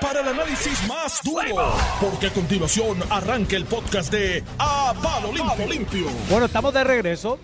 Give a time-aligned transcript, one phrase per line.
[0.00, 5.30] para el análisis más duro, porque a continuación arranca el podcast de A Palo.
[5.68, 6.06] Limpio.
[6.30, 7.38] Bueno, estamos de regreso.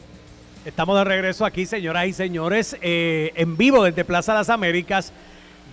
[0.64, 5.12] Estamos de regreso aquí, señoras y señores, eh, en vivo desde Plaza Las Américas,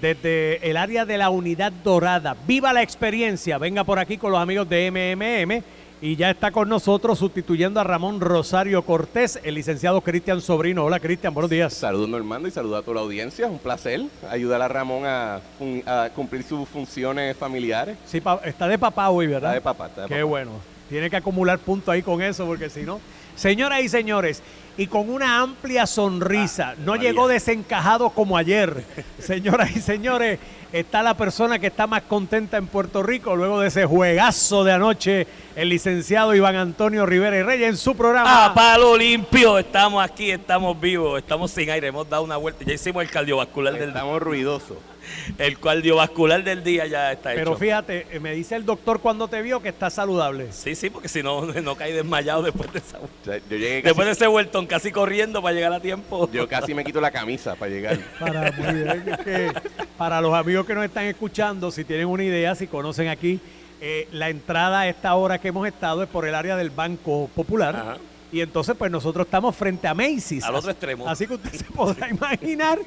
[0.02, 2.36] desde el área de la Unidad Dorada.
[2.46, 3.58] ¡Viva la experiencia!
[3.58, 5.64] Venga por aquí con los amigos de MMM.
[6.02, 10.84] Y ya está con nosotros sustituyendo a Ramón Rosario Cortés, el licenciado Cristian Sobrino.
[10.84, 11.74] Hola Cristian, buenos días.
[11.74, 13.48] Saludos Normando y saludos a toda la audiencia.
[13.48, 15.40] Un placer ayudar a Ramón a,
[16.14, 17.98] cumplir sus funciones familiares.
[18.06, 19.56] Sí, está de papá hoy, ¿verdad?
[19.56, 20.26] Está de papá, está de Qué papá.
[20.26, 20.52] bueno.
[20.90, 23.00] Tiene que acumular puntos ahí con eso, porque si no.
[23.36, 24.44] Señoras y señores,
[24.78, 27.10] y con una amplia sonrisa, Ah, no María.
[27.12, 28.84] llegó desencajado como ayer.
[29.20, 30.40] Señoras y señores,
[30.74, 34.74] está la persona que está más contenta en Puerto Rico luego de ese juegazo de
[34.74, 38.46] anoche, el licenciado Iván Antonio Rivera y Reyes en su programa.
[38.48, 42.74] A palo limpio, estamos aquí, estamos vivos, estamos sin aire, hemos dado una vuelta, ya
[42.74, 43.90] hicimos el cardiovascular del.
[43.90, 44.78] Estamos ruidosos.
[45.38, 47.60] El cardiovascular del día ya está Pero hecho.
[47.60, 50.52] fíjate, eh, me dice el doctor cuando te vio que está saludable.
[50.52, 53.82] Sí, sí, porque si no, no caí desmayado después de esa O sea, yo llegué
[53.82, 56.30] casi, Después de ese vueltón casi corriendo para llegar a tiempo.
[56.32, 57.98] yo casi me quito la camisa para llegar.
[58.20, 59.52] Para, muy bien, es que
[59.98, 63.40] para los amigos que nos están escuchando, si tienen una idea, si conocen aquí,
[63.82, 67.30] eh, la entrada a esta hora que hemos estado es por el área del Banco
[67.36, 67.76] Popular.
[67.76, 67.98] Ajá.
[68.32, 70.44] Y entonces, pues nosotros estamos frente a Macy's.
[70.44, 71.08] Al otro extremo.
[71.08, 72.80] Así que usted se podrá imaginar.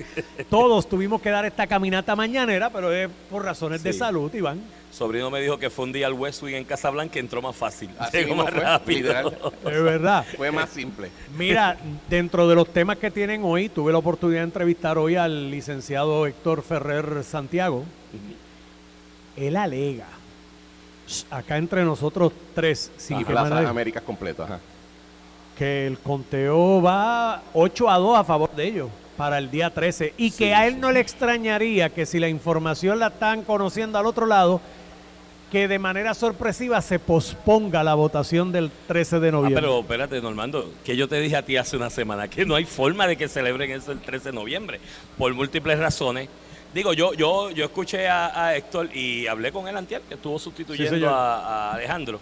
[0.51, 4.61] Todos tuvimos que dar esta caminata mañanera, pero es por razones de salud, Iván.
[4.91, 7.91] Sobrino me dijo que fue un día al Westwing en Casablanca y entró más fácil.
[7.99, 8.99] Así Llegó más fue, rápido.
[9.01, 9.39] literal.
[9.65, 10.27] Es verdad.
[10.37, 11.11] Fue más simple.
[11.37, 11.77] Mira,
[12.11, 16.27] dentro de los temas que tienen hoy, tuve la oportunidad de entrevistar hoy al licenciado
[16.27, 17.85] Héctor Ferrer Santiago.
[19.37, 20.07] Él alega,
[21.31, 24.59] acá entre nosotros tres, sin Y que Plaza nadie- Américas completo, ajá.
[25.59, 30.15] Que el conteo va 8 a 2 a favor de ellos para el día 13
[30.17, 30.81] y que a él sí.
[30.81, 34.61] no le extrañaría que si la información la están conociendo al otro lado,
[35.51, 39.61] que de manera sorpresiva se posponga la votación del 13 de Ah, noviembre.
[39.63, 42.65] pero espérate, Normando, que yo te dije a ti hace una semana que no hay
[42.65, 44.79] forma de que celebren eso el 13 de noviembre,
[45.17, 46.29] por múltiples razones.
[46.75, 50.39] Digo, yo yo yo escuché a, a Héctor y hablé con él antier, que estuvo
[50.39, 52.21] sustituyendo a Alejandro.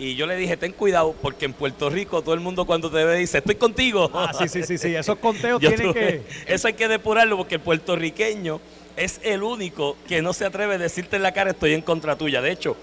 [0.00, 3.04] Y yo le dije, ten cuidado, porque en Puerto Rico todo el mundo cuando te
[3.04, 4.10] ve dice, estoy contigo.
[4.14, 6.22] Ah, sí, sí, sí, sí, esos conteos tienen que...
[6.46, 8.62] Eso hay que depurarlo porque el puertorriqueño
[8.96, 12.16] es el único que no se atreve a decirte en la cara estoy en contra
[12.16, 12.40] tuya.
[12.40, 12.78] De hecho,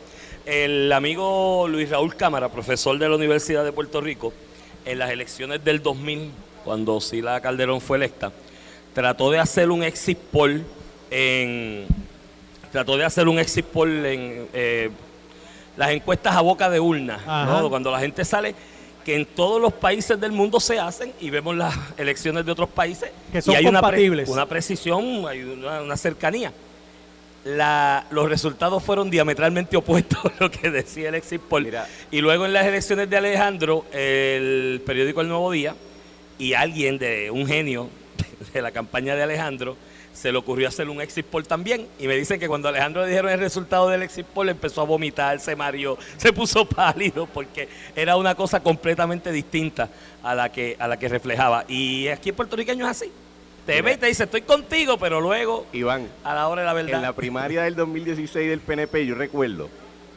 [0.46, 4.32] el amigo Luis Raúl Cámara, profesor de la Universidad de Puerto Rico,
[4.86, 6.30] en las elecciones del 2000,
[6.64, 8.32] cuando Sila Calderón fue electa,
[8.94, 10.64] trató de hacer un exit poll
[11.10, 11.88] en...
[12.72, 14.48] Trató de hacer un exit poll en...
[14.54, 14.92] eh,
[15.78, 17.20] las encuestas a boca de urna,
[17.70, 18.54] cuando la gente sale,
[19.06, 22.68] que en todos los países del mundo se hacen y vemos las elecciones de otros
[22.68, 26.52] países Que son y hay una, pre- una precisión, hay una, una cercanía.
[27.46, 31.64] La- los resultados fueron diametralmente opuestos a lo que decía el exit poll.
[31.64, 31.88] Mira.
[32.12, 35.74] Y luego en las elecciones de Alejandro, el periódico El Nuevo Día
[36.38, 37.90] y alguien de un genio
[38.54, 39.78] de la campaña de Alejandro
[40.18, 41.88] se le ocurrió hacer un exit poll también.
[42.00, 44.82] Y me dicen que cuando a Alejandro le dijeron el resultado del exit poll empezó
[44.82, 49.90] a vomitar, se mareó, se puso pálido porque era una cosa completamente distinta
[50.24, 51.66] a la que, a la que reflejaba.
[51.68, 53.12] Y aquí en puertorriqueño es así.
[53.68, 53.84] Te Mira.
[53.86, 56.96] ve y te dice, estoy contigo, pero luego, Iván, a la hora de la verdad.
[56.96, 59.70] en la primaria del 2016 del PNP, yo recuerdo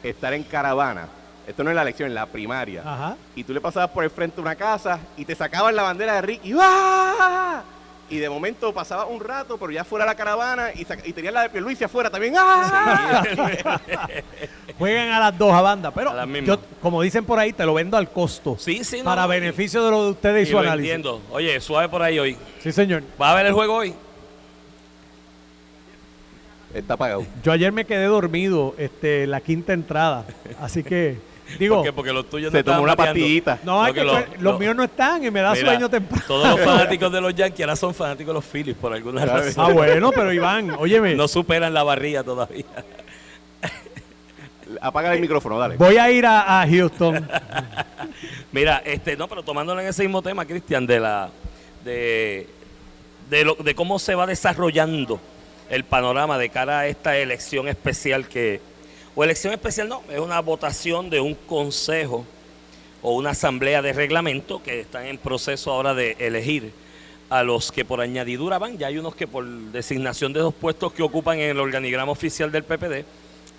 [0.03, 1.09] estar en caravana.
[1.47, 2.83] Esto no es la elección, en la primaria.
[2.87, 3.17] Ajá.
[3.35, 6.15] y tú le pasabas por el frente de una casa y te sacaban la bandera
[6.15, 6.55] de Ricky.
[6.59, 7.63] ¡Ah!
[8.11, 11.43] Y de momento pasaba un rato, pero ya fuera la caravana y, y tenían la
[11.43, 12.35] de Pierluisi afuera también.
[12.37, 13.23] ¡Ah!
[14.79, 17.75] Juegan a las dos a banda, pero A yo, como dicen por ahí, te lo
[17.75, 18.57] vendo al costo.
[18.59, 20.91] Sí, sí, no, Para no, beneficio de lo de ustedes y, y su lo análisis.
[20.93, 21.23] entiendo.
[21.31, 22.37] Oye, suave por ahí hoy.
[22.63, 23.03] Sí, señor.
[23.17, 23.95] ¿Vas a ver el juego hoy?
[26.75, 27.25] Está apagado.
[27.43, 30.25] Yo ayer me quedé dormido, este, la quinta entrada.
[30.61, 31.19] Así que,
[31.59, 31.93] digo, ¿Por qué?
[31.93, 33.59] Porque los tuyos no Se tomó estaban una pastillita.
[33.65, 35.89] no, No, que, que lo- los lo- míos no están y me da Mira, sueño
[35.89, 36.25] temprano.
[36.27, 39.43] Todos los fanáticos de los Yankees ahora son fanáticos de los Phillies por alguna Claro.
[39.43, 39.71] razón.
[39.71, 42.65] Ah, bueno, pero Iván, óyeme, No superan la barriga todavía.
[44.81, 45.77] Apaga el micrófono, dale.
[45.77, 47.29] voy a ir a, a Houston.
[48.53, 51.29] Mira, este, no, pero tomándolo en ese mismo tema, Cristian, de la
[51.85, 52.47] de,
[53.29, 55.19] de, lo- de cómo se va desarrollando
[55.71, 58.61] el panorama de cara a esta elección especial que,
[59.21, 62.25] o elección especial no, es una votación de un consejo
[63.03, 66.73] o una asamblea de reglamento que están en proceso ahora de elegir
[67.29, 70.95] a los que por añadidura van, ya hay unos que por designación de dos puestos
[70.95, 73.05] que ocupan en el organigrama oficial del PPD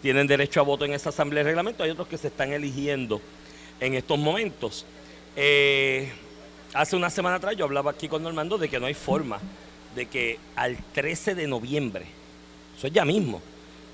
[0.01, 3.21] tienen derecho a voto en esa asamblea de reglamento, hay otros que se están eligiendo
[3.79, 4.83] en estos momentos.
[5.35, 6.11] Eh,
[6.73, 9.39] hace una semana atrás yo hablaba aquí con Normando de que no hay forma
[9.93, 12.05] de que al 13 de noviembre,
[12.75, 13.43] eso es ya mismo,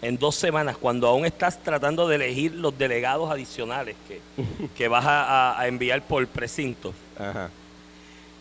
[0.01, 4.21] en dos semanas, cuando aún estás tratando de elegir los delegados adicionales que,
[4.77, 7.49] que vas a, a enviar por precinto, Ajá.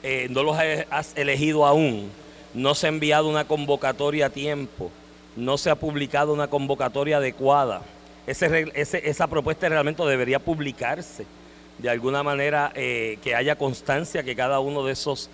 [0.03, 0.57] eh, no los
[0.91, 2.11] has elegido aún,
[2.55, 4.91] no se ha enviado una convocatoria a tiempo,
[5.35, 7.83] no se ha publicado una convocatoria adecuada.
[8.27, 11.25] Ese, ese- esa propuesta de reglamento debería publicarse
[11.79, 15.29] de alguna manera, eh, que haya constancia que cada uno de esos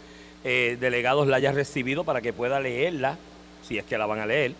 [0.45, 3.17] eh, delegados la haya recibido para que pueda leerla,
[3.67, 4.53] si es que la van a leer,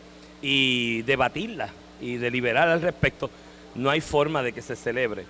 [0.43, 3.31] y debatirla y deliberar al respecto.
[3.75, 5.25] No hay forma de que se celebre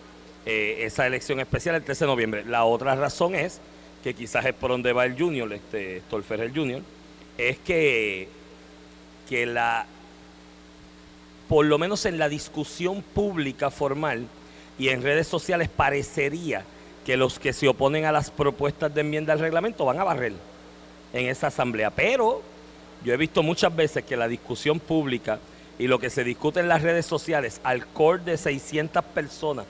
[0.47, 2.45] eh, esa elección especial el 13 de noviembre.
[2.45, 3.61] La otra razón es
[4.03, 6.83] que quizás es por donde va el Junior, este Stolfer el Junior,
[7.39, 8.29] es que,
[9.29, 9.87] que la,
[11.49, 14.27] por lo menos en la discusión pública formal
[14.79, 16.65] y en redes sociales parecería
[17.07, 20.33] que los que se oponen a las propuestas de enmienda al reglamento van a barrer
[21.13, 21.91] en esa asamblea.
[21.91, 22.43] Pero
[23.05, 25.39] yo he visto muchas veces que la discusión pública
[25.79, 29.67] y lo que se discute en las redes sociales, al core de 600 personas,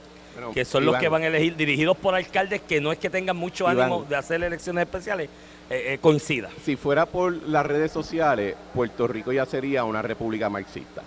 [0.52, 3.37] que son los que van a elegir, dirigidos por alcaldes que no es que tengan
[3.37, 3.81] mucho Iván.
[3.81, 5.29] ánimo de hacer elecciones especiales,
[5.70, 6.50] eh, eh, coincida.
[6.64, 11.02] Si fuera por las redes sociales, Puerto Rico ya sería una república marxista.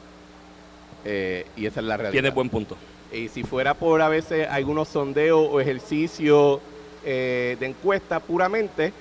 [1.03, 2.11] Eh, y esa es la realidad.
[2.13, 2.77] Tiene buen punto.
[3.11, 6.59] Y si fuera por a veces algunos sondeos o ejercicios
[7.03, 8.91] de encuesta puramente,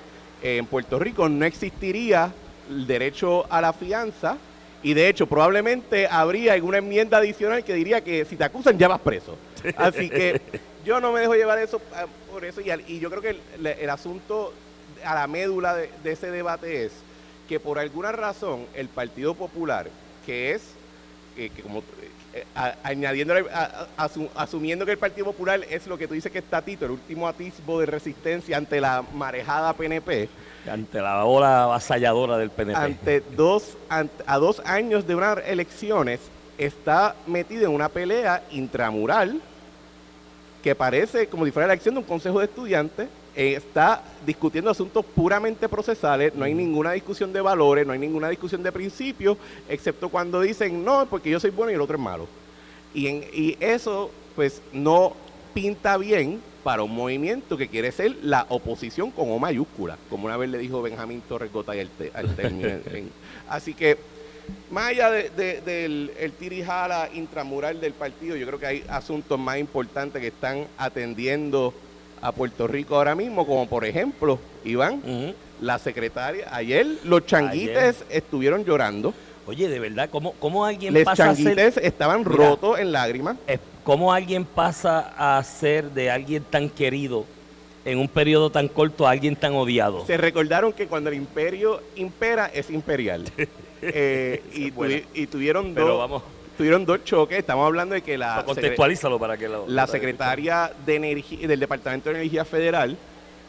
[0.43, 2.31] en Puerto Rico no existiría
[2.69, 4.37] el derecho a la fianza
[4.83, 8.87] y de hecho probablemente habría alguna enmienda adicional que diría que si te acusan ya
[8.87, 9.35] vas preso.
[9.77, 10.41] Así que
[10.85, 13.67] yo no me dejo llevar eso ah, por eso y, y yo creo que el,
[13.67, 14.53] el asunto
[15.03, 16.91] a la médula de, de ese debate es
[17.49, 19.87] que por alguna razón el Partido Popular,
[20.25, 20.63] que es
[21.35, 21.83] que, que como
[22.33, 26.13] eh, a- añadiéndole, a- a- asu- asumiendo que el Partido Popular es lo que tú
[26.15, 30.27] dices que es Tatito, el último atisbo de resistencia ante la marejada PNP,
[30.69, 32.77] Ante la ola avasalladora del PNP.
[32.79, 36.19] ante dos, ante- a dos años de unas elecciones,
[36.57, 39.41] está metido en una pelea intramural
[40.63, 44.71] que parece como si fuera la elección de un consejo de estudiantes, eh, está discutiendo
[44.71, 49.37] asuntos puramente procesales, no hay ninguna discusión de valores, no hay ninguna discusión de principios,
[49.69, 52.27] excepto cuando dicen, no, porque yo soy bueno y el otro es malo.
[52.93, 55.13] Y, en- y eso, pues, no
[55.55, 60.35] pinta bien para un movimiento que quiere ser la oposición con O mayúscula, como una
[60.35, 62.69] vez le dijo Benjamín Torres Gotay al, te- al término.
[63.49, 63.97] así que,
[64.69, 69.39] más allá de- de- del el tirijala intramural del partido, yo creo que hay asuntos
[69.39, 71.73] más importantes que están atendiendo
[72.21, 75.01] a Puerto Rico ahora mismo, como por ejemplo, Iván,
[75.61, 79.13] la secretaria, ayer los changuites estuvieron llorando,
[79.47, 81.45] Oye, de verdad, ¿cómo, cómo alguien los pasa a ser...
[81.45, 82.31] changuites estaban Mira.
[82.35, 83.37] rotos en lágrimas.
[83.85, 87.23] ¿Cómo alguien pasa a ser de alguien tan querido
[87.85, 90.03] en un periodo tan corto a alguien tan odiado?
[90.07, 93.23] Se recordaron que cuando el imperio impera es imperial.
[93.87, 96.23] Eh, y, tuvi- tuvieron, Pero dos, vamos,
[96.57, 97.37] tuvieron dos choques.
[97.37, 99.67] Estamos hablando de que la, secre- contextualízalo para que lo...
[99.67, 102.97] la secretaria de energía, del Departamento de Energía Federal,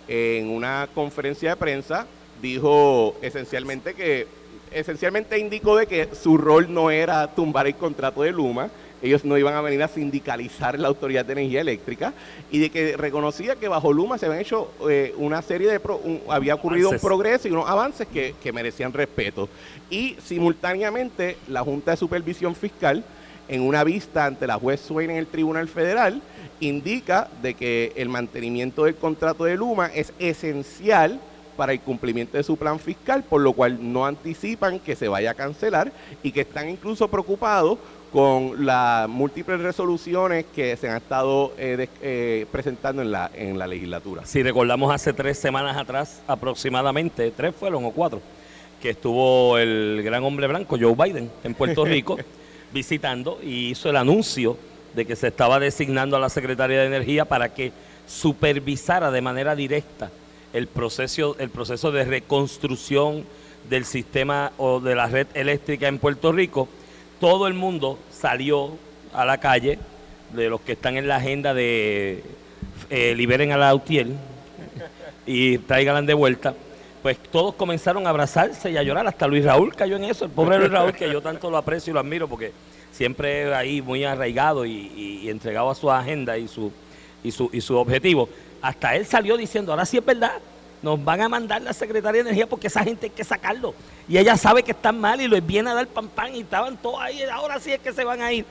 [0.08, 2.06] en una conferencia de prensa,
[2.42, 4.26] dijo esencialmente que,
[4.72, 8.68] esencialmente indicó de que su rol no era tumbar el contrato de Luma,
[9.02, 12.12] ellos no iban a venir a sindicalizar la Autoridad de Energía Eléctrica
[12.50, 15.98] y de que reconocía que bajo Luma se habían hecho eh, una serie de, pro-
[16.02, 17.06] un- había ocurrido un Avances.
[17.08, 19.48] progreso y unos avances que, que merecían respeto.
[19.90, 23.04] Y simultáneamente la Junta de Supervisión Fiscal
[23.48, 26.20] en una vista ante la juez Swain en el Tribunal Federal,
[26.58, 31.20] indica de que el mantenimiento del contrato de Luma es esencial
[31.56, 35.30] para el cumplimiento de su plan fiscal, por lo cual no anticipan que se vaya
[35.30, 35.92] a cancelar
[36.24, 37.78] y que están incluso preocupados
[38.20, 43.58] con las múltiples resoluciones que se han estado eh, de- eh, presentando en la, en
[43.58, 44.24] la legislatura.
[44.24, 48.22] Si recordamos hace tres semanas atrás aproximadamente, tres fueron o cuatro,
[48.80, 52.16] que estuvo el gran hombre blanco Joe Biden en Puerto Rico
[52.72, 54.56] visitando y hizo el anuncio
[54.94, 57.70] de que se estaba designando a la Secretaría de Energía para que
[58.06, 60.10] supervisara de manera directa
[60.54, 63.24] el proceso, el proceso de reconstrucción
[63.68, 66.66] del sistema o de la red eléctrica en Puerto Rico.
[67.20, 68.72] Todo el mundo salió
[69.12, 69.78] a la calle,
[70.32, 72.22] de los que están en la agenda de
[72.90, 74.14] eh, liberen a la Autiel
[75.26, 76.54] y tráiganla de vuelta,
[77.02, 80.30] pues todos comenzaron a abrazarse y a llorar, hasta Luis Raúl cayó en eso, el
[80.30, 82.52] pobre Luis Raúl, que yo tanto lo aprecio y lo admiro, porque
[82.92, 86.72] siempre ahí muy arraigado y, y- y entregado a su agenda y su,
[87.22, 88.28] y, su, y su objetivo.
[88.62, 90.32] Hasta él salió diciendo, ahora sí es verdad,
[90.82, 93.74] nos van a mandar la Secretaría de Energía porque esa gente hay que sacarlo.
[94.08, 96.76] Y ella sabe que están mal y les viene a dar pan pan y estaban
[96.76, 98.44] todos ahí, ahora sí es que se van a ir.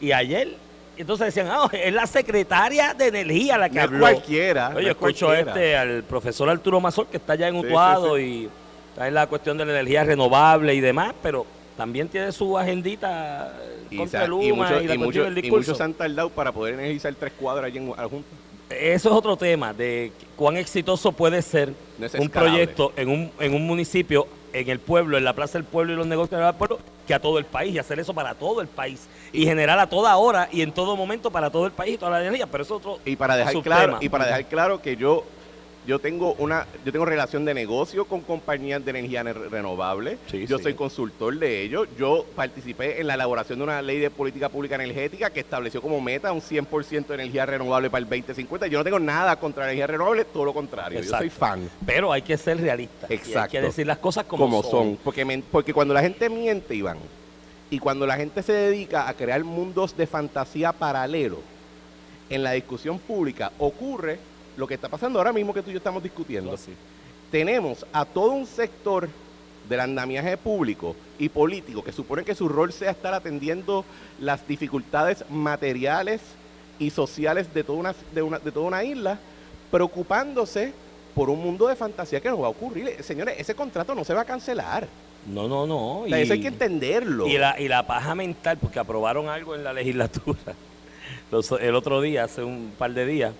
[0.00, 0.56] Y ayer,
[0.96, 4.00] entonces decían, ah, es la Secretaria de Energía la que No habló.
[4.00, 4.70] cualquiera.
[4.70, 5.50] no Oye, es escucho cualquiera.
[5.52, 8.48] este al profesor Arturo Mazor, que está allá en Sí, Utuado sí, y
[8.90, 11.44] está en la cuestión de la energía renovable y demás, pero
[11.76, 13.52] también tiene su agendita
[13.90, 16.30] Y, contra el y Luma muchos- y, la y muchos- del y muchos han tardado
[16.30, 18.24] para poder energizar tres cuadras allí en juntos.
[18.70, 23.54] Eso es otro tema de cuán exitoso puede ser es un proyecto en un, en
[23.54, 26.78] un municipio, en el pueblo, en la plaza del pueblo y los negocios del pueblo,
[27.06, 29.88] que a todo el país y hacer eso para todo el país y generar a
[29.88, 32.46] toda hora y en todo momento para todo el país y toda la energía.
[32.46, 35.24] Pero eso es otro Y para dejar claro, y para dejar claro que yo
[35.86, 40.18] yo tengo una yo tengo relación de negocio con compañías de energía ne- renovable.
[40.30, 40.64] Sí, yo sí.
[40.64, 41.88] soy consultor de ellos.
[41.98, 46.00] Yo participé en la elaboración de una ley de política pública energética que estableció como
[46.00, 48.68] meta un 100% de energía renovable para el 2050.
[48.68, 50.98] Yo no tengo nada contra la energía renovable, todo lo contrario.
[51.00, 51.24] Yo Exacto.
[51.24, 51.68] soy fan.
[51.84, 53.06] Pero hay que ser realista.
[53.08, 53.50] Y hay Exacto.
[53.50, 54.98] que decir las cosas como, como, son.
[55.02, 56.98] Porque, porque cuando la gente miente, Iván,
[57.70, 61.40] y cuando la gente se dedica a crear mundos de fantasía paralelo
[62.28, 64.18] en la discusión pública, ocurre
[64.56, 66.52] lo que está pasando ahora mismo que tú y yo estamos discutiendo.
[66.52, 66.72] Así.
[67.30, 69.08] Tenemos a todo un sector
[69.68, 73.84] del andamiaje público y político que supone que su rol sea estar atendiendo
[74.20, 76.20] las dificultades materiales
[76.78, 79.18] y sociales de toda una, de una, de toda una isla,
[79.70, 80.72] preocupándose
[81.14, 82.88] por un mundo de fantasía que no va a ocurrir.
[82.88, 84.86] Eh, Señores, ese contrato no se va a cancelar.
[85.26, 86.00] No, no, no.
[86.00, 87.26] O sea, eso hay que entenderlo.
[87.26, 90.38] Y la, y la paja mental, porque aprobaron algo en la legislatura
[91.30, 93.32] los- el otro día, hace un par de días,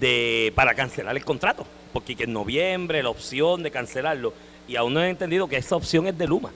[0.00, 1.66] de para cancelar el contrato.
[1.92, 4.32] Porque que en noviembre la opción de cancelarlo.
[4.66, 6.50] Y aún no he entendido que esa opción es de Luma.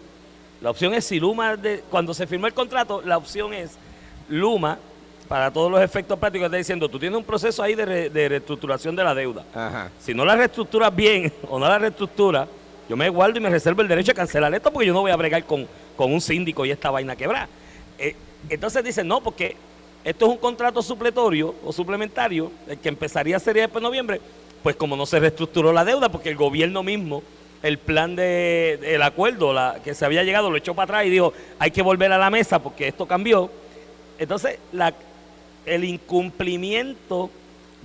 [0.61, 3.73] La opción es si Luma, de- cuando se firmó el contrato, la opción es
[4.28, 4.78] Luma,
[5.28, 8.28] para todos los efectos prácticos, está diciendo, tú tienes un proceso ahí de, re- de
[8.30, 9.45] reestructuración de la deuda.
[9.54, 9.90] Ajá.
[10.00, 12.49] Si no la reestructuras bien o no la reestructuras,
[12.88, 15.11] yo me guardo y me reservo el derecho a cancelar esto porque yo no voy
[15.11, 17.47] a bregar con, con un síndico y esta vaina quebrada.
[17.99, 18.16] Eh,
[18.49, 19.54] entonces dicen, no, porque
[20.05, 24.21] esto es un contrato supletorio o suplementario, el que empezaría sería después de noviembre,
[24.62, 27.23] pues como no se reestructuró la deuda, porque el gobierno mismo,
[27.62, 31.11] el plan de, el acuerdo la, que se había llegado, lo echó para atrás y
[31.11, 33.50] dijo, hay que volver a la mesa porque esto cambió.
[34.19, 34.95] Entonces, la,
[35.67, 37.31] el incumplimiento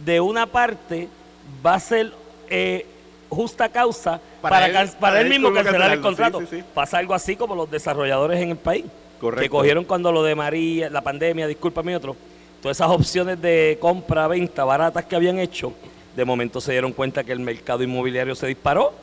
[0.05, 1.07] de una parte
[1.65, 2.11] va a ser
[2.49, 2.85] eh,
[3.29, 6.39] justa causa Para para, él- can- para para él él mismo cancelar el contrato.
[6.41, 6.63] sí, sí, sí.
[6.73, 8.85] Pasa algo así como los desarrolladores en el país.
[9.19, 9.41] Correcto.
[9.41, 12.15] Que cogieron cuando lo de María, la pandemia, discúlpame otro,
[12.61, 15.73] todas esas opciones de compra, venta baratas que habían hecho,
[16.15, 18.93] de momento se dieron cuenta que el mercado inmobiliario se disparó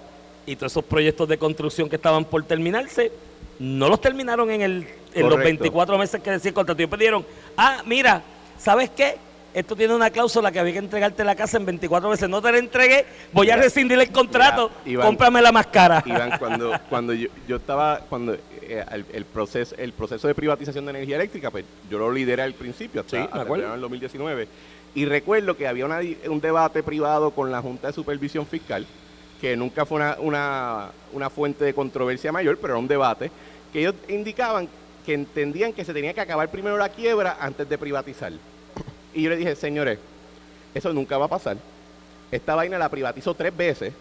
[0.47, 3.12] y todos esos proyectos de construcción que estaban por terminarse,
[3.59, 5.62] no los terminaron en, el, en los Correcto.
[5.62, 6.83] 24 meses que decía el contrato.
[6.83, 7.25] Y pidieron,
[7.57, 8.23] ah, mira,
[8.59, 9.17] ¿sabes qué?
[9.52, 12.28] Esto tiene una cláusula que había que entregarte la casa en 24 meses.
[12.28, 16.02] No te la entregué, voy a rescindir el contrato, mira, Iván, cómprame la más cara.
[16.07, 20.85] Iván, cuando, cuando yo, yo estaba, cuando eh, el, el proceso, el proceso de privatización
[20.85, 23.54] de energía eléctrica, pues yo lo lideré al principio, hasta, Sí, hasta acuerdo.
[23.54, 24.49] el verano del 2019.
[24.95, 28.87] Y recuerdo que había una un debate privado con la Junta de Supervisión Fiscal,
[29.40, 33.30] que nunca fue una, una, una fuente de controversia mayor, pero era un debate,
[33.73, 34.69] que ellos indicaban
[35.07, 38.33] que entendían que se tenía que acabar primero la quiebra antes de privatizar.
[39.14, 39.99] Y yo le dije, señores,
[40.75, 41.57] eso nunca va a pasar.
[42.31, 43.93] Esta vaina la privatizó tres veces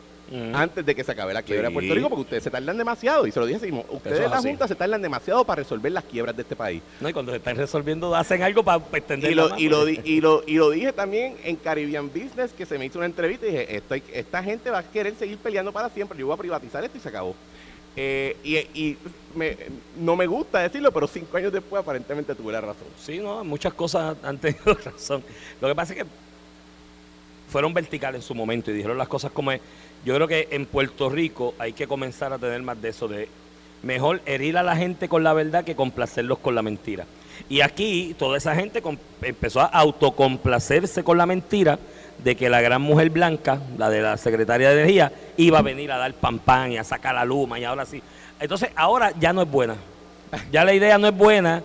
[0.53, 1.73] antes de que se acabe la quiebra de.
[1.73, 3.25] Puerto Rico, porque ustedes se tardan demasiado.
[3.25, 4.37] Y se lo dije así, ustedes es la.
[4.37, 6.83] Junta se tardan demasiado para resolver las quiebras de este país.
[7.01, 9.99] No, y cuando se están resolviendo, hacen algo para extender Y lo, y, lo, di-
[10.05, 13.47] y, lo, y lo dije también en Caribbean Business, que se me hizo una entrevista
[13.47, 16.37] y dije, esto esta gente va a querer seguir peleando para siempre, yo voy a
[16.37, 17.33] privatizar esto y se acabó.
[18.01, 18.37] Eh,
[18.73, 18.97] y
[19.99, 22.87] no me gusta decirlo, pero cinco años después aparentemente tuve la razón.
[22.97, 25.21] Sí, no, muchas cosas han tenido razón.
[25.59, 26.09] Lo que pasa es que
[27.49, 29.59] fueron verticales en su momento y dijeron las cosas como es.
[30.05, 33.27] Yo creo que en Puerto Rico hay que comenzar a tener más de eso, de
[33.83, 37.05] mejor herir a la gente con la verdad que complacerlos con la mentira.
[37.49, 38.81] Y aquí toda esa gente
[39.21, 41.79] empezó a autocomplacerse con la mentira
[42.23, 45.91] de que la gran mujer blanca, la de la secretaria de Energía, iba a venir
[45.91, 48.01] a dar pan pan y a sacar la luma y ahora sí.
[48.39, 49.75] Entonces ahora ya no es buena.
[50.51, 51.63] Ya la idea no es buena,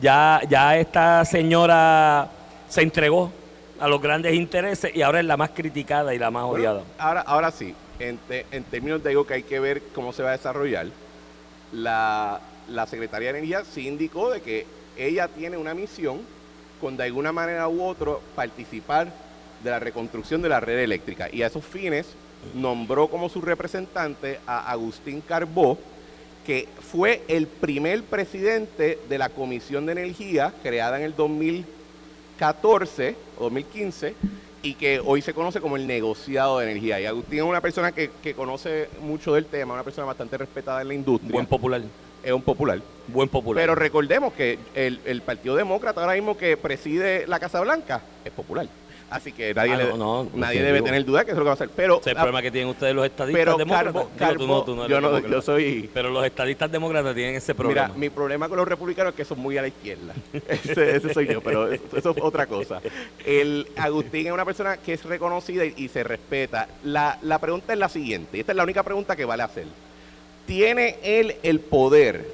[0.00, 2.28] ya, ya esta señora
[2.68, 3.32] se entregó
[3.80, 6.82] a los grandes intereses y ahora es la más criticada y la más Bueno, odiada.
[6.98, 10.22] ahora, ahora sí, en, te- en términos de algo que hay que ver cómo se
[10.22, 10.86] va a desarrollar,
[11.72, 16.20] la, la Secretaría de Energía sí indicó de que ella tiene una misión
[16.80, 19.08] con de alguna manera u otro participar
[19.62, 21.28] de la reconstrucción de la red eléctrica.
[21.32, 22.06] Y a esos fines
[22.54, 25.78] nombró como su representante a Agustín Carbó,
[26.44, 33.44] que fue el primer presidente de la Comisión de Energía creada en el 2014 o
[33.44, 34.14] 2015
[34.62, 37.00] y que hoy se conoce como el negociado de energía.
[37.00, 40.82] Y Agustín es una persona que, que conoce mucho del tema, una persona bastante respetada
[40.82, 41.32] en la industria.
[41.32, 41.82] Buen popular,
[42.22, 42.80] es un popular.
[43.08, 43.62] buen popular.
[43.62, 48.32] Pero recordemos que el, el Partido Demócrata ahora mismo que preside la Casa Blanca es
[48.32, 48.66] popular.
[49.10, 50.64] Así que nadie, Ah, le- no, no, nadie definitivo.
[50.66, 51.70] debe tener duda que eso es lo que va a hacer.
[51.76, 54.06] Pero, es el ah, problema que tienen ustedes los estadistas pero demócratas.
[54.18, 55.90] Calvo, Digo, tú no, Calvo, tú no eres yo, yo soy...
[55.94, 57.88] Pero los estadistas demócratas tienen ese Mira, problema.
[57.96, 60.14] mi problema con los republicanos es que son muy a la izquierda.
[60.48, 62.80] Ese, ese soy yo, pero eso, eso es otra cosa.
[63.24, 66.66] El Agustín es una persona que es reconocida y, y se respeta.
[66.82, 69.66] La, la pregunta es la siguiente, y esta es la única pregunta que vale hacer.
[70.46, 72.26] ¿Tiene él el poder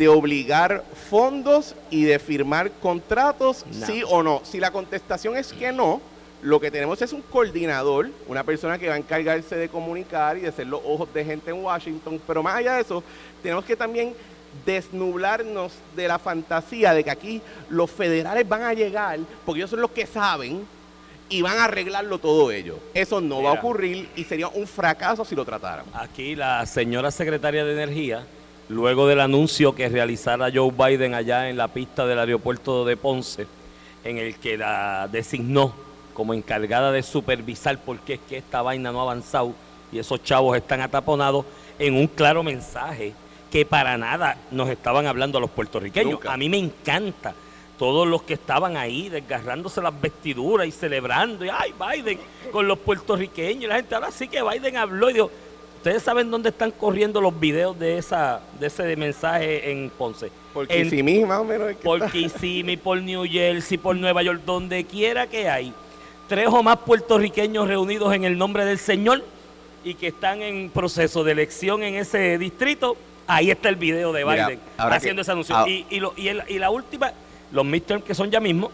[0.00, 3.86] de obligar fondos y de firmar contratos, No.
[3.86, 4.40] sí o no?
[4.44, 6.00] Si la contestación es que no,
[6.40, 10.40] lo que tenemos es un coordinador, una persona que va a encargarse de comunicar y
[10.40, 13.04] de ser los ojos de gente en Washington, pero más allá de eso,
[13.42, 14.14] tenemos que también
[14.64, 19.82] desnublarnos de la fantasía de que aquí los federales van a llegar, porque ellos son
[19.82, 20.66] los que saben,
[21.28, 22.78] y van a arreglarlo todo ello.
[22.94, 25.84] Eso no va a ocurrir y sería un fracaso si lo trataran.
[25.92, 28.26] Aquí la señora secretaria de Energía,
[28.70, 33.48] luego del anuncio que realizara Joe Biden allá en la pista del aeropuerto de Ponce,
[34.04, 35.74] en el que la designó
[36.14, 39.54] como encargada de supervisar por qué es que esta vaina no ha avanzado
[39.90, 41.44] y esos chavos están ataponados,
[41.80, 43.12] en un claro mensaje
[43.50, 46.12] que para nada nos estaban hablando a los puertorriqueños.
[46.12, 46.32] Nunca.
[46.32, 47.34] A mí me encanta
[47.76, 52.20] todos los que estaban ahí desgarrándose las vestiduras y celebrando, y ay, Biden
[52.52, 55.30] con los puertorriqueños, y la gente, ahora sí que Biden habló y dijo,
[55.80, 60.30] ¿ustedes saben dónde están corriendo los videos de esa de ese mensaje en Ponce?
[60.90, 64.84] Si mí más o menos por está- Kissimmee, por New Jersey, por Nueva York, donde
[64.84, 65.72] quiera que hay
[66.28, 69.24] tres o más puertorriqueños reunidos en el nombre del Señor
[69.84, 72.96] y que están en proceso de elección en ese distrito,
[73.26, 75.56] ahí está el video de Mira, Biden ahora haciendo que- ese anuncio.
[75.56, 75.64] ah.
[75.68, 77.12] y, y lo- y el- y la última,
[77.52, 78.70] los midterms que son ya mismo,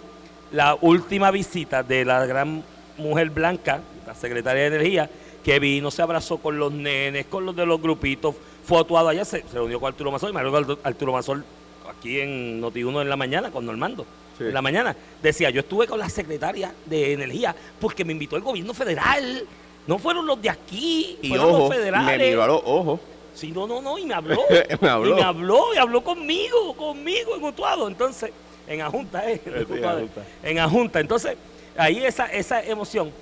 [0.51, 2.63] la última visita de la gran
[2.99, 5.11] mujer blanca, la secretaria de Energía,
[5.47, 8.35] que vino, se abrazó con los nenes, con los de los grupitos,
[8.65, 11.45] fue actuado allá, se, se reunió con Arturo Mazol, y me acuerdo que Arturo Mazol
[11.89, 14.05] aquí en Noti1 en la mañana con Normando.
[14.37, 14.43] Sí.
[14.43, 18.43] En la mañana decía, yo estuve con la secretaria de Energía porque me invitó el
[18.43, 19.45] gobierno federal.
[19.87, 22.29] No fueron los de aquí, Y fueron ojo, los me federales.
[22.29, 23.01] miró a los ojos.
[23.33, 24.41] Sí, no, no, no, y me habló.
[24.81, 25.11] Me habló.
[25.13, 27.87] Y me habló, y habló conmigo, conmigo en Utuado.
[27.87, 28.33] Entonces,
[28.67, 29.41] en Ajunta, ¿eh?
[29.45, 29.99] Sí, Utuado.
[29.99, 30.23] Ajunta.
[30.43, 30.99] En Ajunta.
[30.99, 31.37] Entonces,
[31.77, 33.13] ahí esa, esa emoción.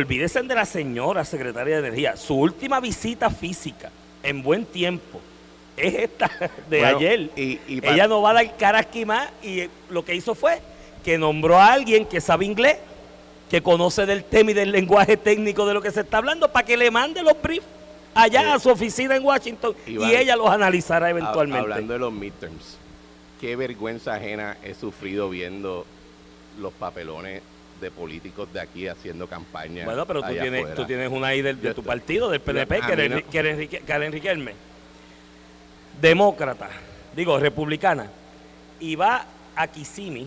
[0.00, 2.16] Olvídese de la señora secretaria de Energía.
[2.16, 3.90] Su última visita física,
[4.22, 5.20] en buen tiempo,
[5.76, 6.30] es esta
[6.70, 7.30] de Bueno, ayer.
[7.34, 10.60] y- Ella no va a dar cara aquí más y lo que hizo fue
[11.04, 12.76] que nombró a alguien que sabe inglés,
[13.50, 16.64] que conoce del tema y del lenguaje técnico de lo que se está hablando, para
[16.64, 17.66] que le mande los briefs
[18.14, 18.48] allá Sí.
[18.48, 21.62] a su oficina en Washington Iván, y ella los analizará eventualmente.
[21.64, 22.76] Hablando de los midterms,
[23.40, 25.84] qué vergüenza ajena he sufrido viendo
[26.60, 27.42] los papelones
[27.80, 29.84] de políticos de aquí haciendo campaña.
[29.84, 30.74] Bueno, pero tú tienes, afuera.
[30.74, 33.10] tú tienes una ahí del- de, Yo tu estoy- partido, del PNP, yo- que eres,
[33.24, 33.30] no.
[33.30, 34.54] que eres Enrique- Karen Riquelme.
[36.00, 36.68] Demócrata,
[37.14, 38.08] digo, republicana.
[38.80, 40.26] Y va a Kissimmee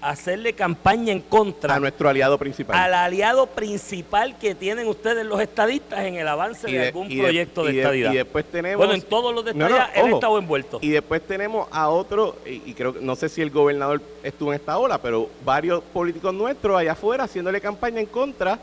[0.00, 2.76] hacerle campaña en contra a nuestro aliado principal.
[2.78, 7.18] al aliado principal que tienen ustedes los estadistas en el avance de, de- algún de-
[7.18, 8.12] proyecto de, de- estadidad.
[8.12, 10.78] y después tenemos- bueno, en todos los de No, no, él estado envuelto.
[10.80, 14.52] Y después tenemos a otro, y, y creo que no sé si el gobernador estuvo
[14.52, 18.58] en esta ola, pero varios políticos nuestros allá afuera haciéndole campaña en contra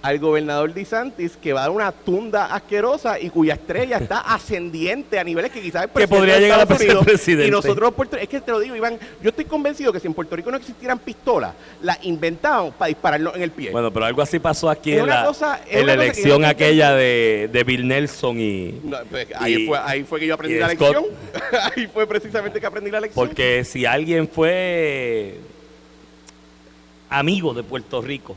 [0.00, 5.18] al gobernador DeSantis que va a dar una tunda asquerosa y cuya estrella está ascendiente
[5.18, 7.48] a niveles que quizás el presidente podría de llegar a ser presidente.
[7.48, 10.14] Y nosotros, Puerto, es que te lo digo, Iván, yo estoy convencido que si en
[10.14, 13.70] Puerto Rico no existieran pistolas, las inventaban para dispararnos en el pie.
[13.72, 17.50] Bueno, pero algo así pasó aquí en la, cosa- en la que elección aquella de,
[17.52, 18.80] de Bill Nelson y...
[18.84, 21.04] No, pues, ahí, y- fue, ahí fue que yo aprendí la Scott- lección.
[21.76, 23.26] ahí fue precisamente que aprendí la lección.
[23.26, 25.38] Porque si alguien fue
[27.10, 28.36] amigo de Puerto Rico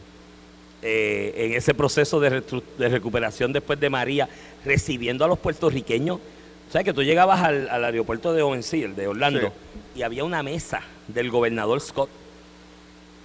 [0.82, 2.42] eh, en ese proceso de,
[2.78, 4.28] recuperación después de María,
[4.66, 9.08] recibiendo a los puertorriqueños, o sea que tú llegabas al, al aeropuerto de el de
[9.08, 9.54] Orlando,
[9.96, 12.10] y había una mesa del gobernador Scott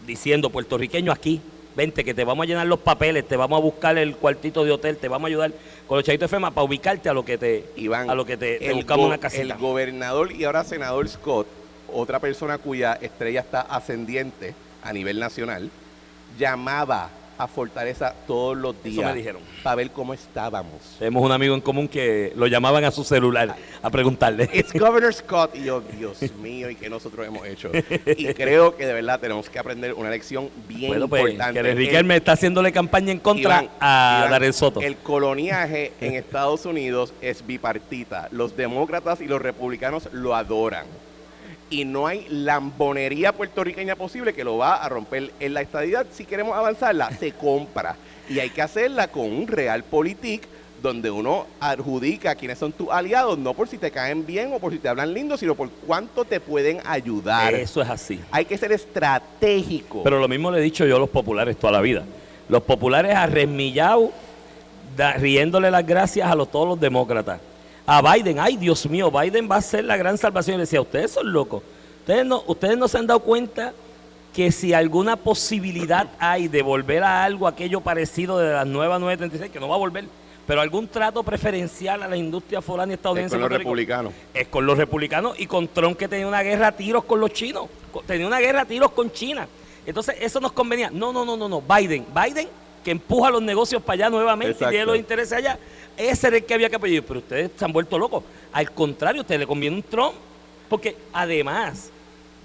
[0.07, 1.41] diciendo, puertorriqueño aquí,
[1.77, 4.73] vente que te vamos a llenar los papeles, te vamos a buscar el cuartito de
[4.73, 5.53] hotel, te vamos a ayudar
[5.87, 8.37] con los chavitos de FEMA para ubicarte a lo que te, Iván, a lo que
[8.37, 9.43] te, buscamos una casita.
[9.43, 11.47] El gobernador y ahora senador Scott,
[11.93, 15.71] otra persona cuya estrella está ascendiente a nivel nacional,
[16.39, 19.43] llamaba a Fortaleza todos los me días dijeron.
[19.63, 20.97] para ver cómo estábamos.
[20.99, 24.49] Tenemos un amigo en común que lo llamaban a su celular a preguntarle.
[24.55, 25.55] It's Governor Scott.
[25.55, 27.71] Y yo, Dios mío, ¿y qué nosotros hemos hecho?
[28.07, 31.63] Y creo que de verdad tenemos que aprender una lección bien Bueno, pues, importante.
[31.63, 34.81] que Enrique me está haciéndole campaña en contra Iván, a Iván, Darel Soto.
[34.81, 38.29] El coloniaje en Estados Unidos es bipartita.
[38.31, 40.87] Los demócratas y los republicanos lo adoran.
[41.69, 46.07] Y no hay lambonería puertorriqueña posible que lo va a romper en la estadidad.
[46.13, 47.97] Si queremos avanzarla, se compra.
[48.29, 50.43] Y hay que hacerla con un realpolitik
[50.83, 54.73] donde uno adjudica quiénes son tus aliados, no por si te caen bien o por
[54.73, 57.55] si te hablan lindo, sino por cuánto te pueden ayudar.
[57.55, 58.21] Eso es así.
[58.31, 60.03] Hay que ser estratégico.
[60.05, 62.05] Pero lo mismo le he dicho yo a los populares toda la vida.
[62.49, 64.11] Los populares arremillados,
[65.17, 67.41] riéndole las gracias a los, todos los demócratas.
[67.87, 70.55] A Biden, ay Dios mío, Biden va a ser la gran salvación.
[70.55, 71.63] Y le decía, ustedes son locos.
[72.01, 73.73] Ustedes no, ustedes no se han dado cuenta
[74.35, 79.51] que si alguna posibilidad hay de volver a algo, aquello parecido de las nuevas 936,
[79.53, 80.05] que no va a volver,
[80.47, 83.35] pero algún trato preferencial a la industria foránea Es estadounidense.
[83.37, 84.13] con los republicanos.
[84.35, 87.33] es con los republicanos y con Trump que tenía una guerra a tiros con los
[87.33, 87.67] chinos,
[88.07, 89.49] tenía una guerra a tiros con China.
[89.87, 90.91] Entonces eso nos convenía.
[90.91, 91.63] No, no, no, no, no.
[91.63, 92.49] Biden, Biden
[92.87, 94.73] que empuja los negocios para allá nuevamente Exacto.
[94.73, 95.59] y tiene los intereses allá.
[95.97, 97.03] Ese era el que había que pedir.
[97.03, 98.23] Pero ustedes se han vuelto locos.
[98.53, 100.15] Al contrario, a ustedes le conviene un Trump.
[100.69, 101.91] Porque además